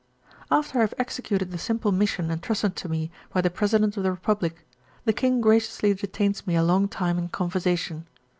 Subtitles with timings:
[0.49, 4.09] After I have executed the simple mission entrusted to me by the President of the
[4.09, 4.65] Republic,
[5.05, 8.07] the King graciously detains me a long time in conversation.